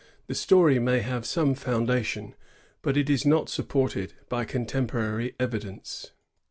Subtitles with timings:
[0.25, 2.33] The story may have some foun dation,
[2.81, 6.09] but it is not supported by contemporary evidence.